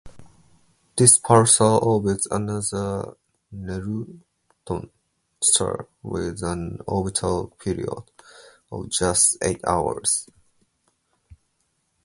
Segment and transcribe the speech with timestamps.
[0.95, 3.13] This pulsar orbits another
[3.51, 4.89] neutron
[5.39, 7.91] star with an orbital period
[8.71, 10.27] of just eight hours.